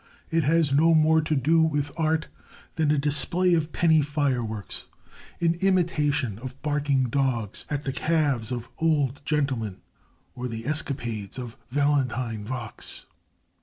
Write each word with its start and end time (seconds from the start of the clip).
It 0.31 0.43
has 0.45 0.73
no 0.73 0.95
more 0.95 1.21
to 1.21 1.35
do 1.35 1.61
with 1.61 1.91
art 1.95 2.25
than 2.73 2.89
a 2.89 2.97
display 2.97 3.53
of 3.53 3.71
penny 3.71 4.01
fireworks, 4.01 4.85
an 5.39 5.53
imitation 5.61 6.39
of 6.39 6.59
barking 6.63 7.03
dogs 7.03 7.67
at 7.69 7.85
the 7.85 7.93
calves 7.93 8.51
of 8.51 8.71
old 8.79 9.21
gentlemen, 9.25 9.77
or 10.33 10.47
the 10.47 10.65
escapades 10.65 11.37
of 11.37 11.55
Valentine 11.69 12.45
Vox. 12.45 13.05